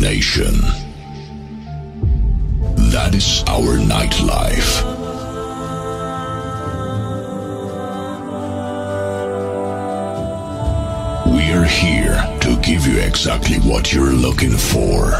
imagination. 0.00 0.54
That 2.90 3.14
is 3.14 3.44
our 3.46 3.76
nightlife. 3.76 4.84
We 11.26 11.52
are 11.52 11.64
here 11.64 12.16
to 12.40 12.60
give 12.62 12.86
you 12.86 12.98
exactly 13.00 13.58
what 13.58 13.92
you're 13.92 14.12
looking 14.12 14.56
for. 14.56 15.10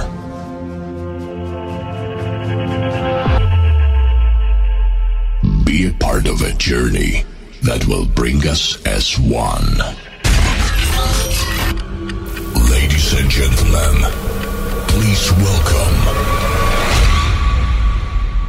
Be 5.65 5.89
a 5.89 5.93
part 6.01 6.27
of 6.27 6.41
a 6.43 6.53
journey 6.55 7.25
that 7.63 7.87
will 7.87 8.07
bring 8.07 8.47
us 8.49 8.83
as 8.87 9.19
one. 9.19 9.77
Ladies 12.71 13.13
and 13.13 13.31
gentlemen, 13.31 14.30
please 14.90 15.32
welcome 15.34 15.96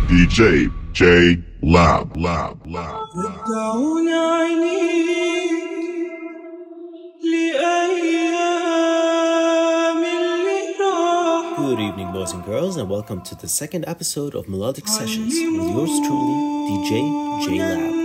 DJ 0.08 0.70
J 0.92 1.38
Lab 1.62 2.16
Lab 2.16 2.66
Lab. 2.66 3.06
ودعون 3.16 4.08
عينيك 4.08 5.52
لأيام 8.66 10.02
اللي 10.04 10.60
راح 10.80 11.58
Good 11.58 11.80
evening, 11.80 12.12
boys 12.12 12.32
and 12.32 12.44
girls, 12.44 12.76
and 12.76 12.88
welcome 12.88 13.20
to 13.22 13.34
the 13.34 13.48
second 13.48 13.84
episode 13.86 14.34
of 14.34 14.48
Melodic 14.48 14.86
Sessions 14.88 15.34
with 15.34 15.68
yours 15.74 15.94
truly, 16.06 16.36
DJ 16.68 16.90
J 17.44 17.46
Lab. 17.58 17.99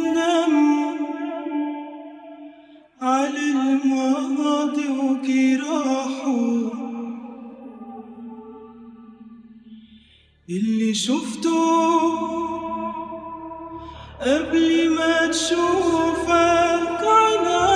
اللي 10.51 10.95
شفته 10.95 11.51
قبل 14.21 14.91
ما 14.91 15.27
تشوفك 15.27 17.03
عنايا 17.03 17.76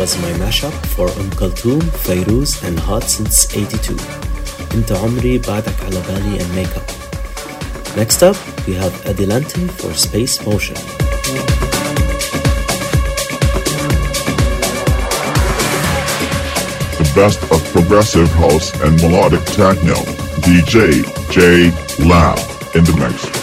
was 0.00 0.16
my 0.22 0.32
mashup 0.44 0.72
for 0.94 1.08
Umm 1.20 1.30
Kulthum, 1.38 1.82
Fairuz, 2.04 2.66
and 2.66 2.78
Hot 2.78 3.02
Since 3.02 3.54
82. 3.54 3.92
Enta 4.72 4.96
Omri, 5.04 5.38
Baadak 5.38 5.76
Bali, 6.06 6.38
and 6.38 6.54
Makeup. 6.54 6.88
Next 7.98 8.22
up, 8.22 8.36
we 8.66 8.72
have 8.72 8.94
Adelante 9.04 9.66
for 9.68 9.92
Space 9.92 10.40
Motion. 10.46 10.76
The 16.96 17.12
best 17.14 17.42
of 17.52 17.60
progressive 17.74 18.30
house 18.44 18.72
and 18.80 18.96
melodic 19.02 19.44
techno. 19.52 19.96
DJ 20.46 21.04
J 21.30 21.70
Lab 22.08 22.38
in 22.74 22.84
the 22.84 22.96
mix. 22.96 23.39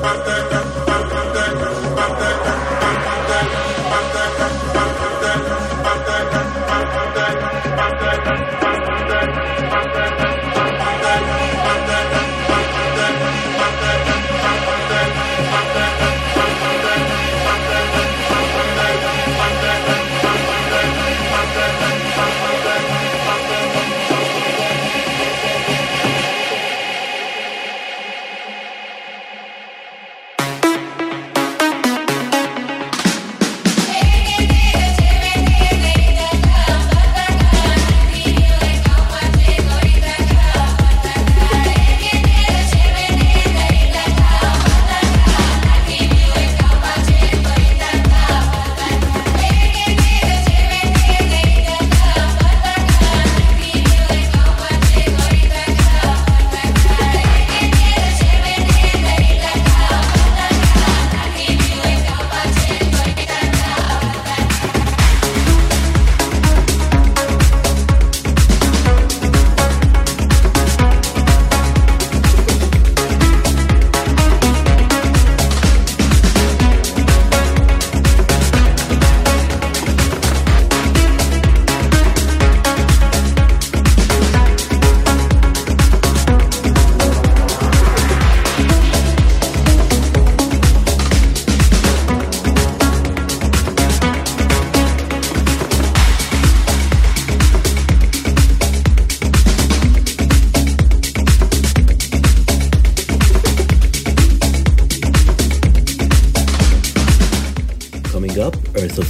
parte 0.00 0.57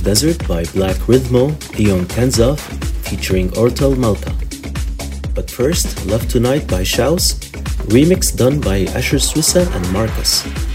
Desert 0.05 0.47
by 0.47 0.65
Black 0.75 0.97
Rythmo, 1.07 1.49
Ian 1.81 2.05
Kenzof, 2.07 2.59
featuring 3.07 3.57
Ortal 3.57 3.97
Malka. 3.97 4.33
But 5.35 5.50
first, 5.50 6.05
Love 6.07 6.29
Tonight 6.29 6.67
by 6.67 6.83
Shouse, 6.83 7.38
remix 7.88 8.37
done 8.37 8.61
by 8.61 8.85
Asher 8.95 9.17
Swissa 9.17 9.67
and 9.75 9.93
Marcus. 9.93 10.67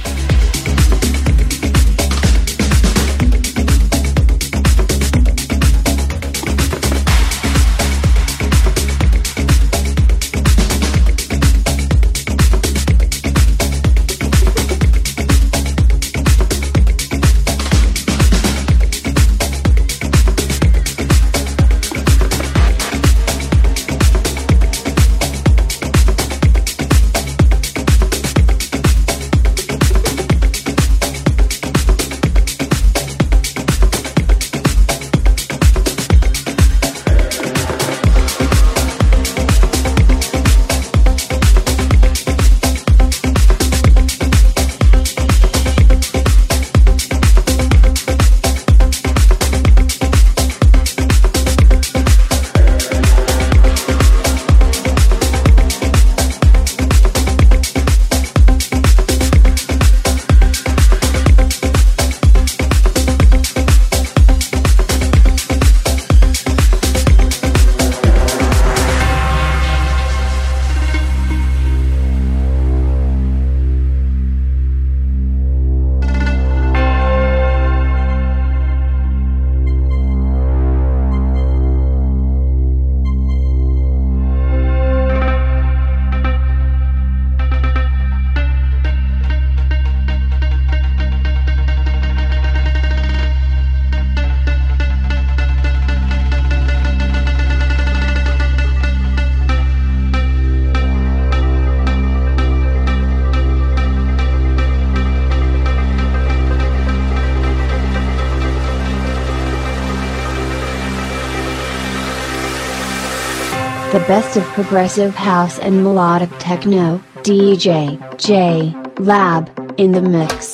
Best 114.07 114.35
of 114.35 114.43
progressive 114.47 115.15
house 115.15 115.59
and 115.59 115.83
melodic 115.83 116.29
techno, 116.39 117.01
DJ, 117.17 117.97
J, 118.17 118.75
Lab, 119.01 119.49
in 119.77 119.93
the 119.93 120.01
mix. 120.01 120.52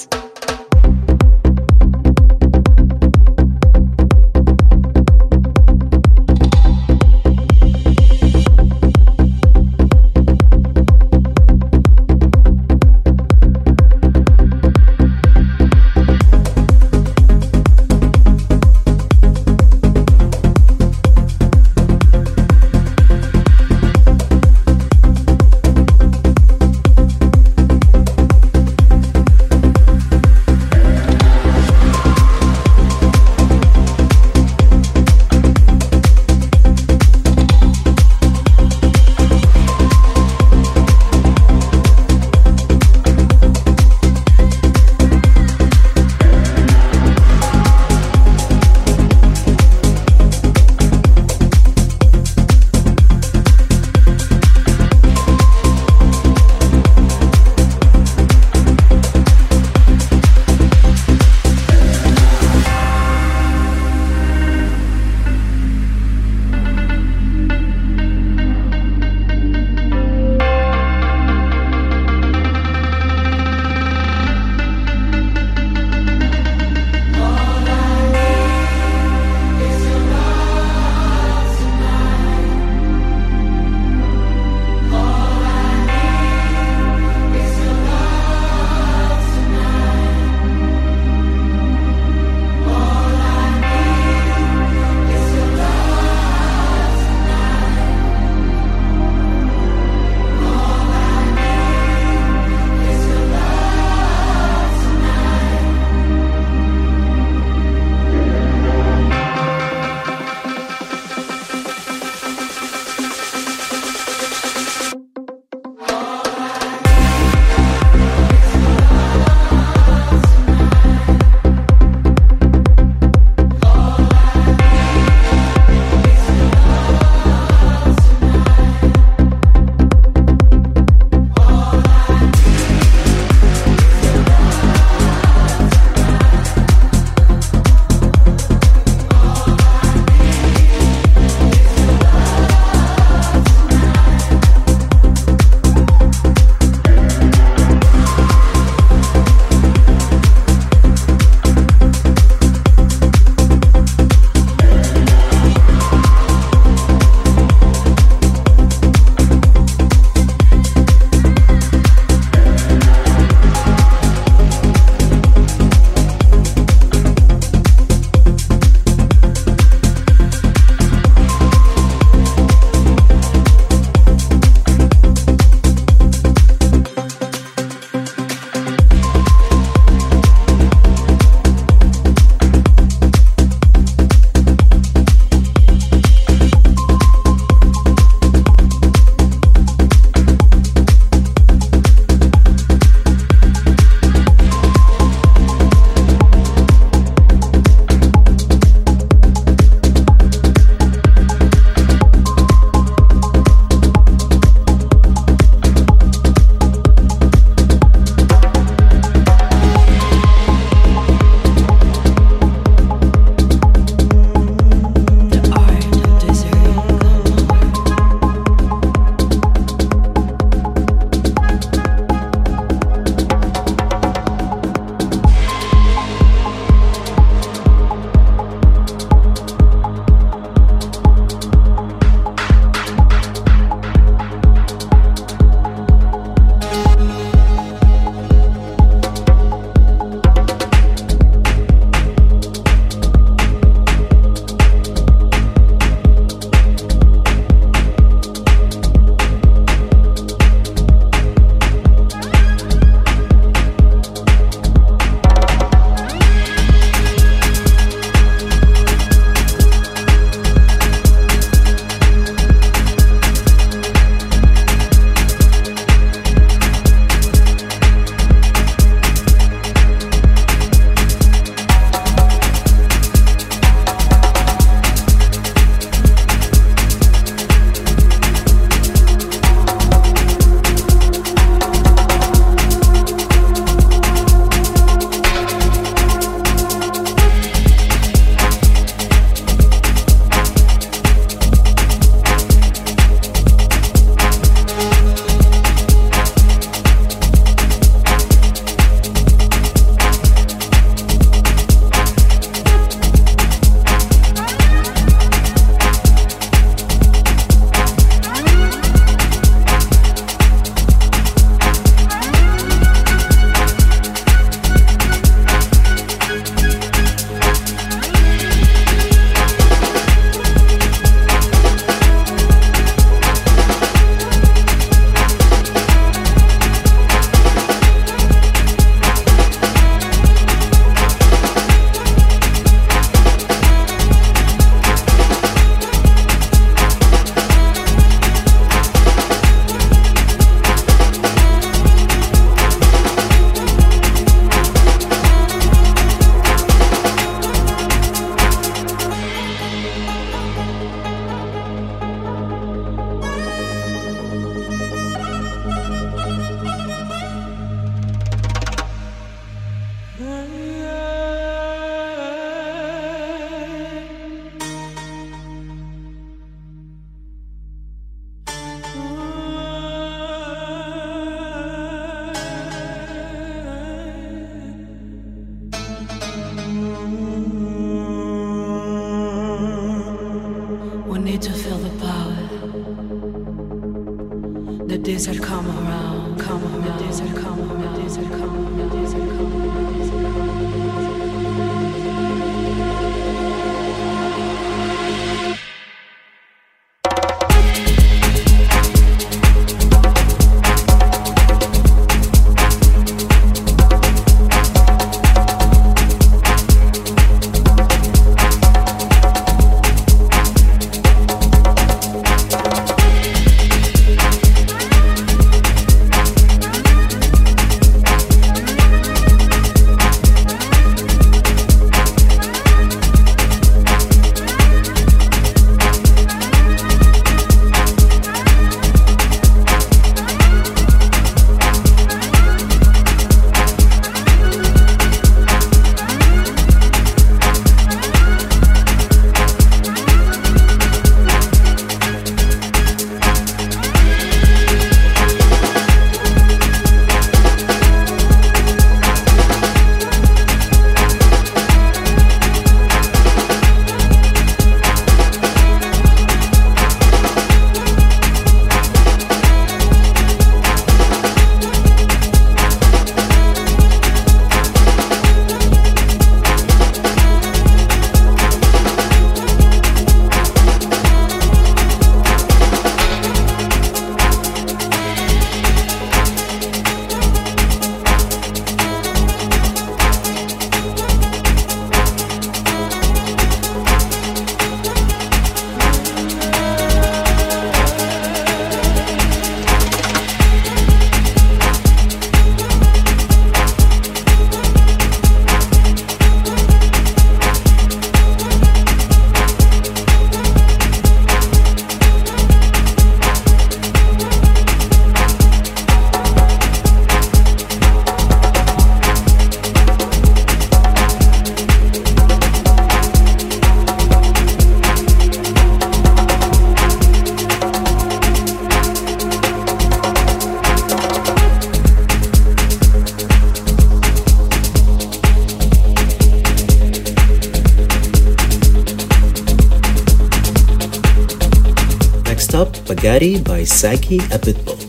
Up, 532.60 532.76
Pagati 532.84 533.40
by 533.40 533.64
Sagi 533.64 534.20
Abitbul. 534.36 534.89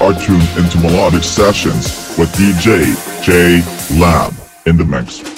Are 0.00 0.14
tuned 0.14 0.48
into 0.56 0.78
Melodic 0.78 1.22
Sessions 1.22 2.16
with 2.16 2.32
DJ 2.32 2.96
J 3.22 3.62
Lab 4.00 4.32
in 4.64 4.76
the 4.76 4.84
mix. 4.84 5.29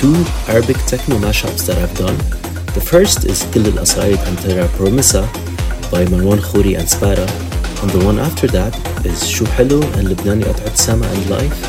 Two 0.00 0.24
Arabic 0.48 0.78
techno 0.86 1.18
mashups 1.18 1.66
that 1.66 1.76
I've 1.76 1.94
done. 1.94 2.16
The 2.72 2.80
first 2.80 3.26
is 3.26 3.42
Kel 3.52 3.66
El 3.66 3.84
Asayed 3.84 4.16
and 4.26 4.38
Terra 4.38 4.66
Promessa 4.68 5.28
by 5.92 6.06
Marwan 6.06 6.40
Khoury 6.40 6.78
and 6.78 6.88
Spada, 6.88 7.28
and 7.82 7.90
the 7.90 8.02
one 8.06 8.18
after 8.18 8.46
that 8.46 8.72
is 9.04 9.28
Shu 9.28 9.44
Helou 9.44 9.82
and 9.98 10.08
Lebanani 10.08 10.44
At'at 10.44 10.74
Sama 10.74 11.04
and 11.04 11.28
Life 11.28 11.60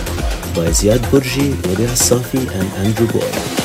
by 0.55 0.71
Ziad 0.71 1.03
Bourji, 1.11 1.51
Wadih 1.67 1.91
Safi 1.91 2.47
and 2.55 2.69
Andrewboy. 2.79 3.61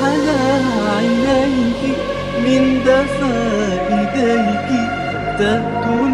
حلا 0.00 0.40
عينيك 0.96 1.96
من 2.44 2.82
دفا 2.84 3.36
ايديك 3.90 4.90
تبدو 5.38 6.06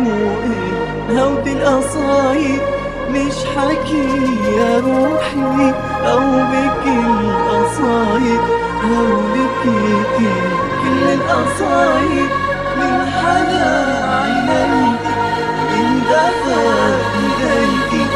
هود 1.11 1.47
القصايد 1.49 2.61
مش 3.11 3.35
حكي 3.57 4.09
يا 4.59 4.79
روحي 4.81 5.75
أو 6.13 6.21
بك 6.53 6.85
القصايد 6.87 8.41
هولك 8.85 9.63
كل 10.83 11.03
القصايد 11.13 12.31
من 12.77 13.07
حلا 13.07 13.69
عينيك 14.15 15.05
من 15.73 16.01
دفا 16.11 16.63
ايديك 17.15 18.09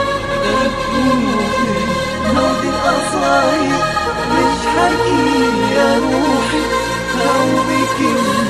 تبدو 0.44 1.16
موت 2.34 2.62
القصايد 2.64 4.05
مش 4.30 4.66
حكي 4.76 5.74
يا 5.74 5.98
روحي 5.98 6.62
نومك 7.18 8.00
من 8.00 8.46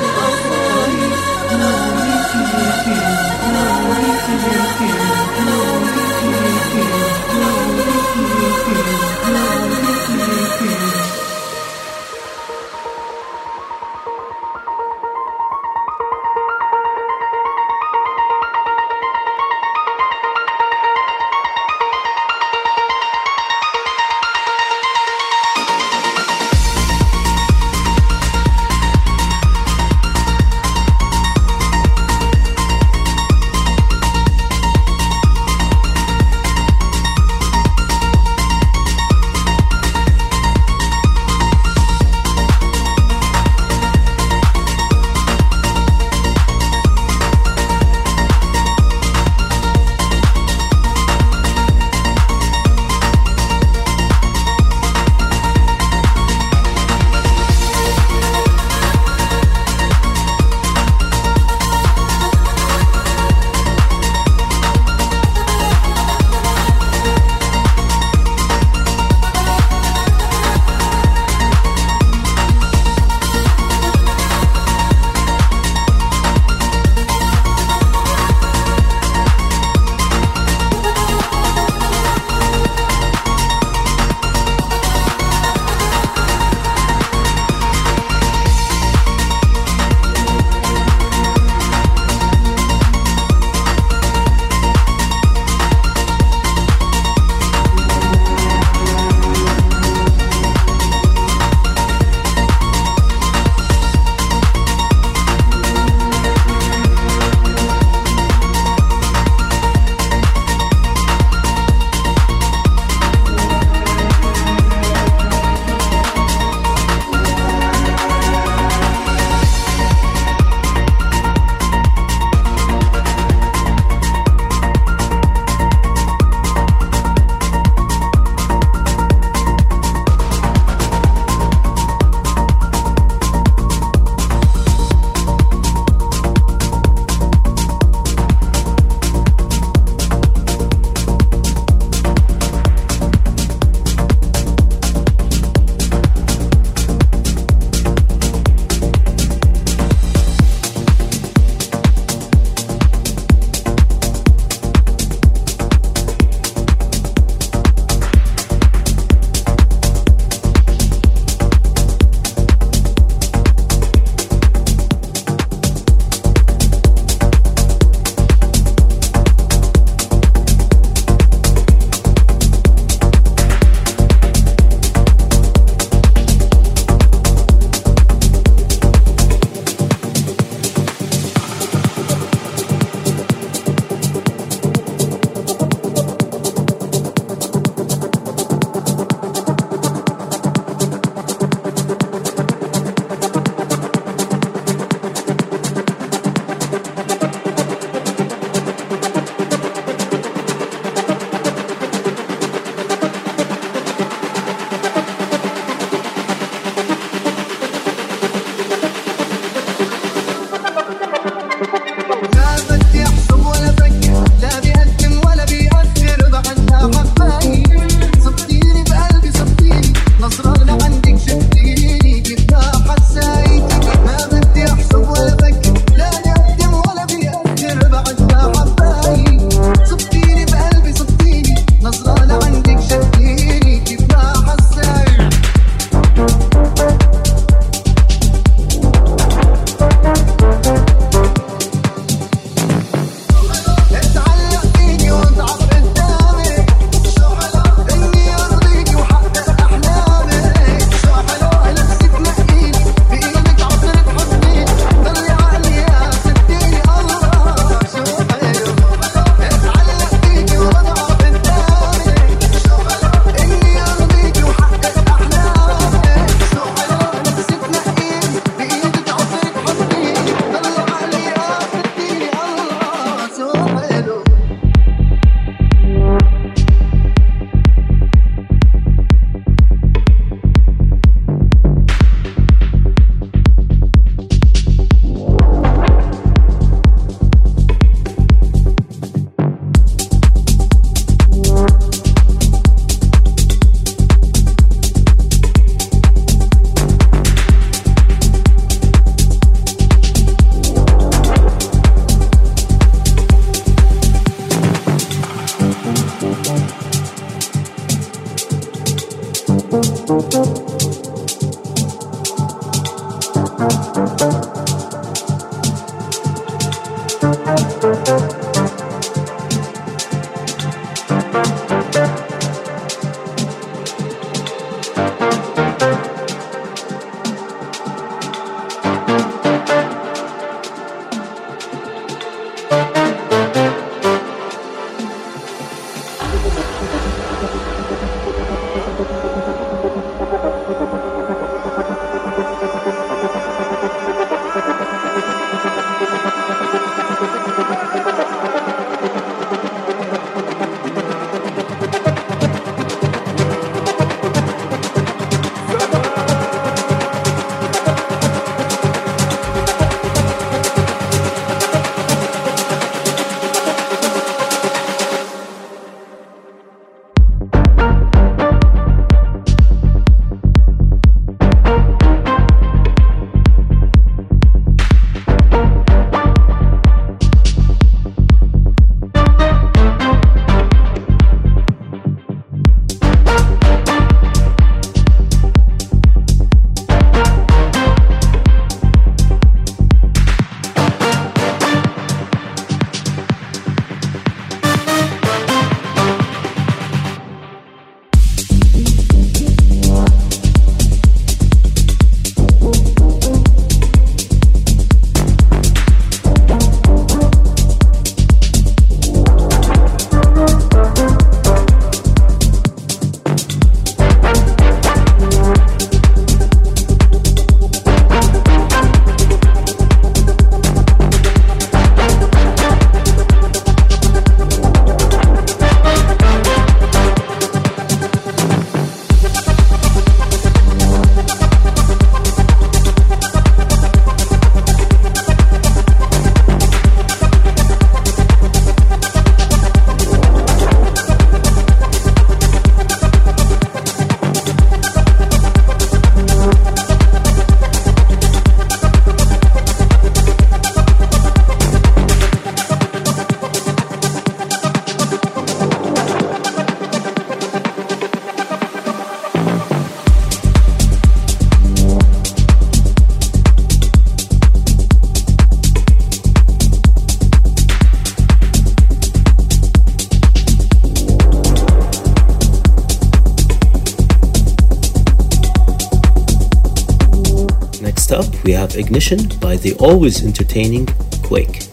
Ignition 479.08 479.38
by 479.38 479.54
the 479.56 479.72
always 479.74 480.24
entertaining 480.24 480.86
Quake. 481.22 481.65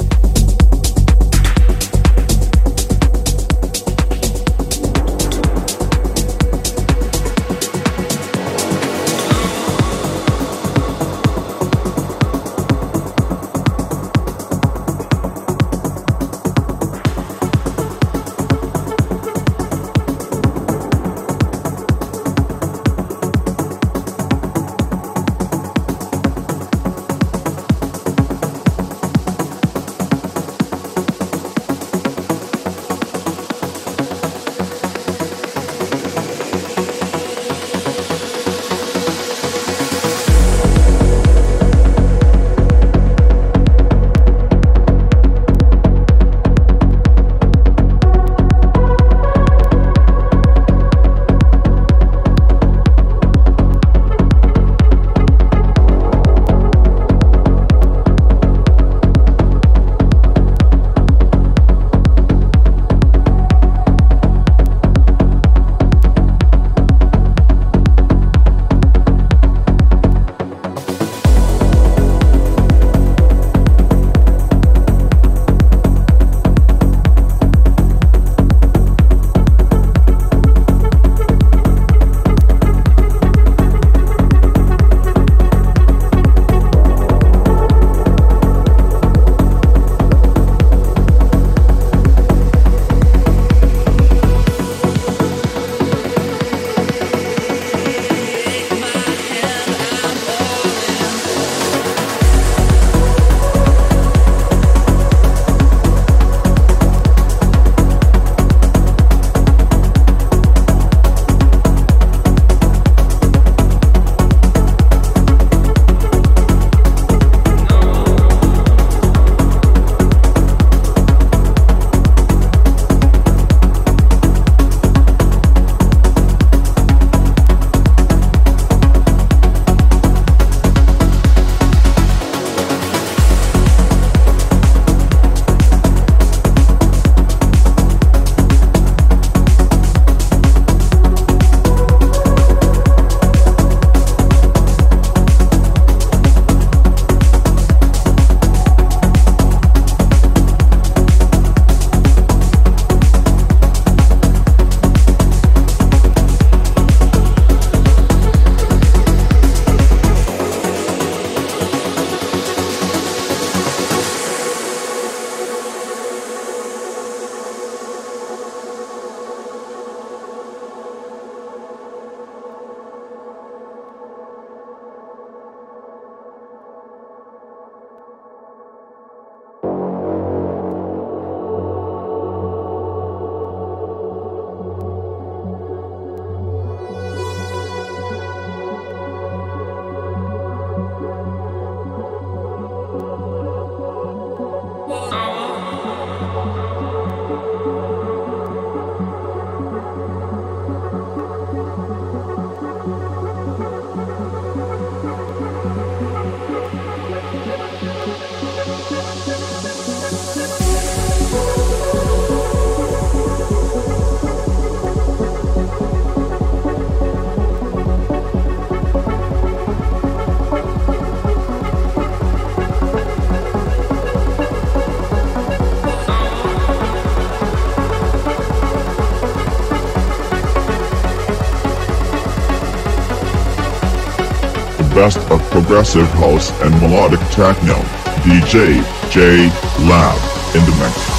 Best 235.03 235.29
of 235.31 235.41
progressive 235.51 236.07
house 236.11 236.49
and 236.61 236.73
melodic 236.81 237.19
techno. 237.29 237.75
DJ 238.23 238.79
J 239.11 239.49
Lab 239.85 240.55
in 240.55 240.63
the 240.63 240.71
mix. 240.79 241.12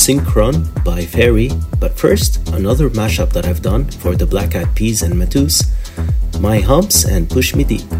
Synchron 0.00 0.64
by 0.82 1.02
Feri, 1.02 1.50
but 1.78 1.92
first, 1.92 2.48
another 2.54 2.88
mashup 2.88 3.34
that 3.34 3.44
I've 3.44 3.60
done 3.60 3.84
for 3.84 4.16
the 4.16 4.24
Black 4.24 4.56
Eyed 4.56 4.74
Peas 4.74 5.02
and 5.02 5.12
Matous, 5.12 5.68
My 6.40 6.58
Humps 6.60 7.04
and 7.04 7.28
Push 7.28 7.54
Me 7.54 7.64
Deep. 7.64 7.99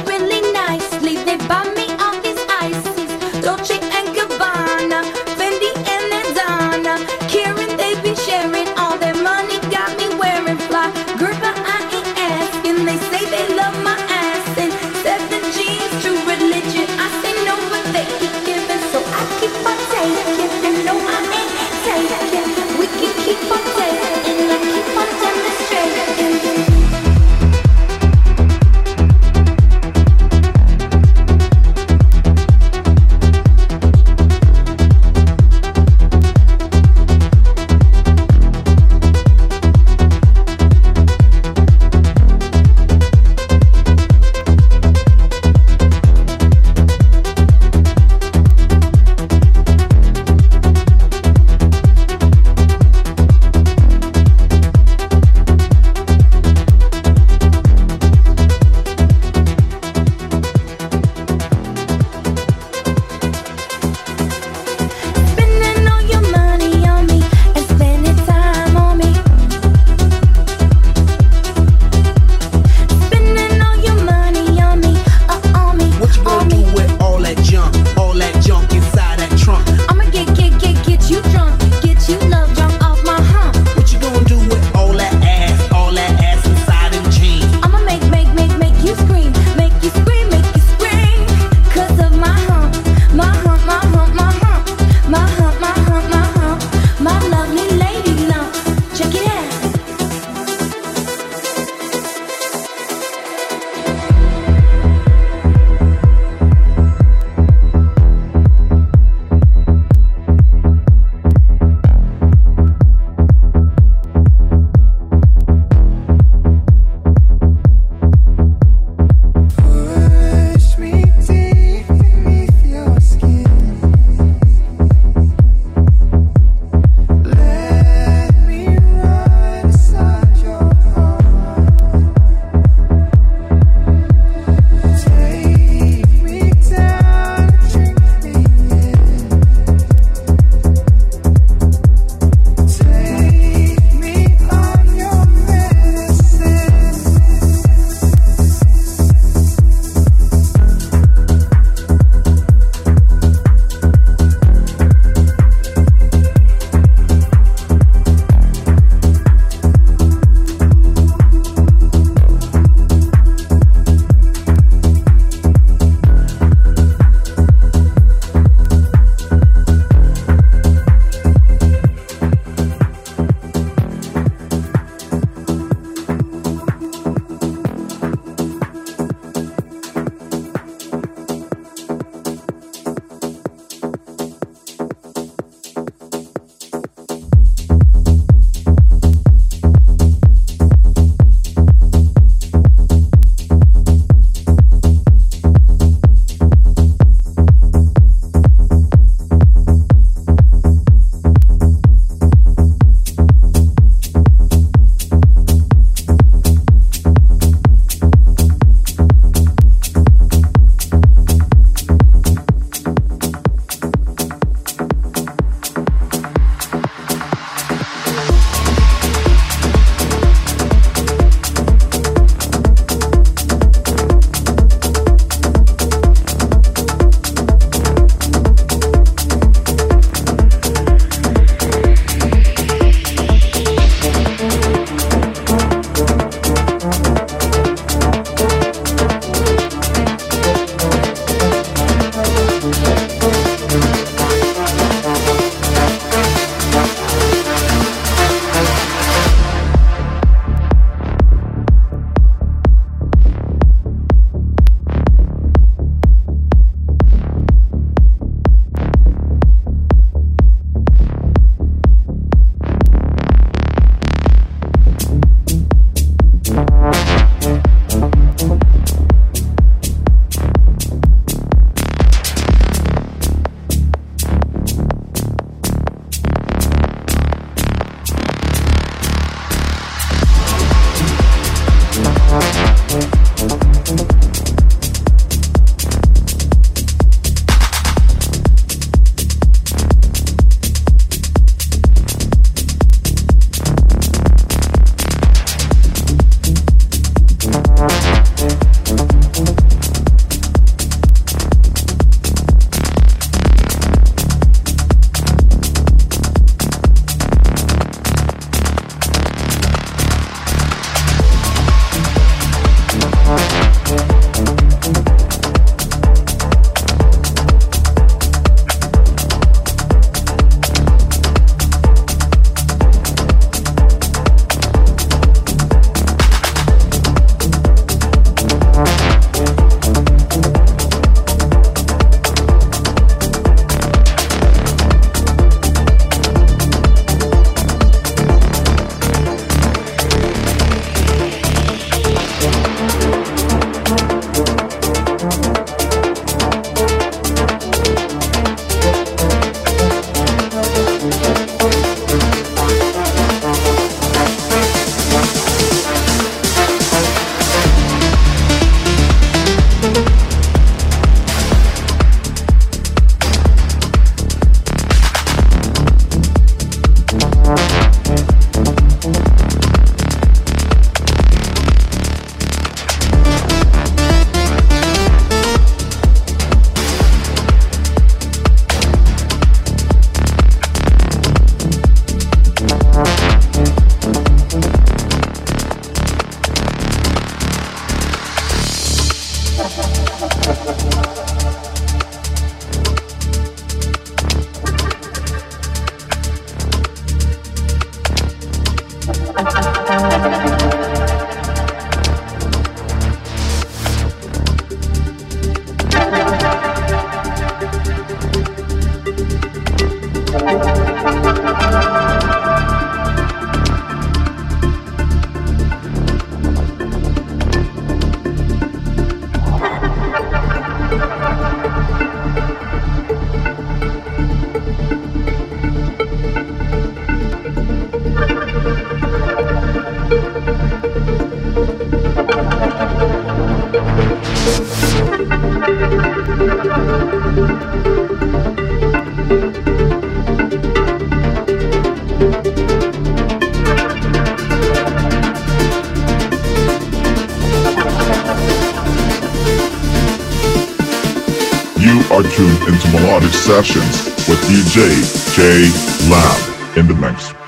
are 452.25 452.29
tuned 452.31 452.67
into 452.67 452.87
Melodic 452.89 453.31
Sessions 453.33 454.05
with 454.27 454.39
DJ 454.41 454.89
JLAB 455.33 456.77
in 456.77 456.87
the 456.87 456.93
mix. 456.93 457.40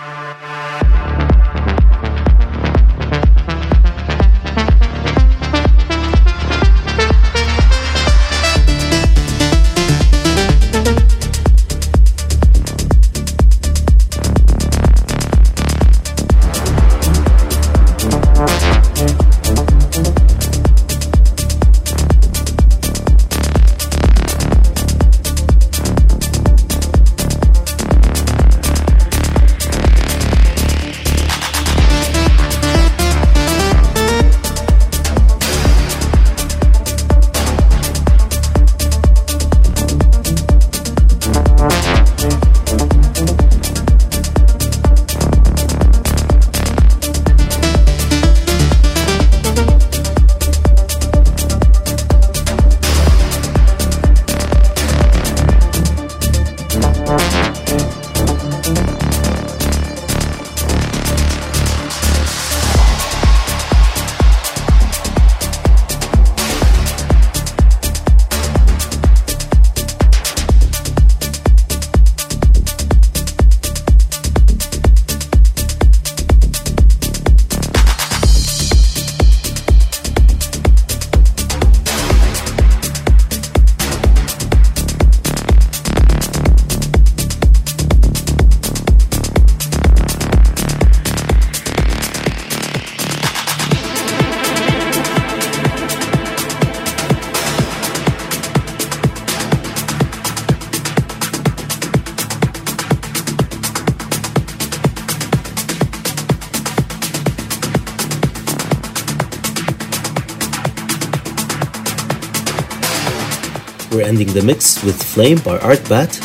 We're 113.93 114.01
ending 114.01 114.33
the 114.33 114.41
mix 114.41 114.83
with 114.83 115.01
Flame 115.01 115.37
by 115.37 115.59
ARTBAT. 115.59 116.15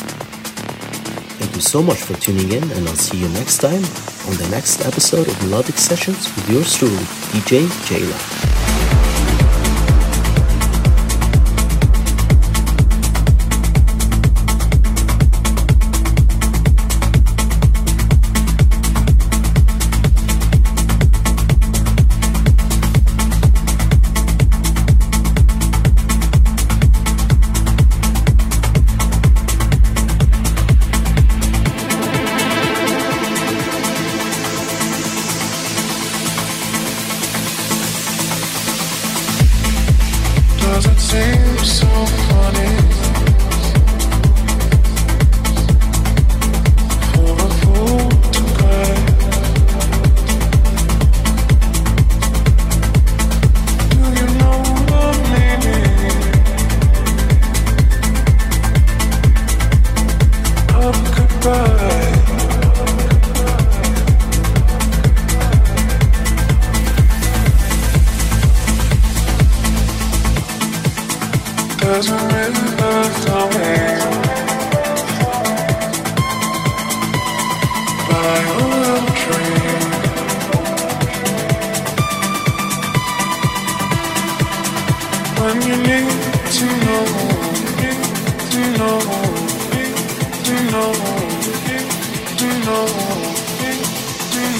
Thank 1.38 1.54
you 1.54 1.60
so 1.60 1.82
much 1.82 1.98
for 1.98 2.14
tuning 2.14 2.50
in, 2.50 2.62
and 2.62 2.88
I'll 2.88 2.94
see 2.94 3.18
you 3.18 3.28
next 3.28 3.58
time 3.58 3.84
on 4.26 4.36
the 4.38 4.48
next 4.50 4.86
episode 4.86 5.28
of 5.28 5.42
Melodic 5.42 5.76
Sessions 5.76 6.34
with 6.34 6.48
yours 6.48 6.74
truly, 6.74 6.96
DJ 7.34 7.68
J 7.86 8.47